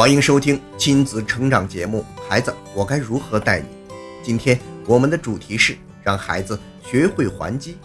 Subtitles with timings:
[0.00, 3.66] 欢迎收听亲子成长节目孩子我该如何带你？
[4.22, 7.76] 今天我们的主题是让孩子学会还击。